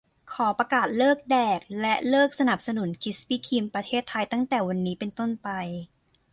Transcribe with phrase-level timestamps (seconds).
[0.31, 5.49] ขอประกาศเลิกแดกและเลิกสนับสนุนคริสปี้ครีม ประเทศไทย ตั้งแต่วันนี้เป็นต้นไป